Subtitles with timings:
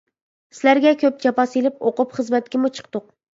[0.59, 3.07] سىلەرگە كۆپ جاپا سېلىپ ئوقۇپ، خىزمەتكىمۇ چىقتۇق.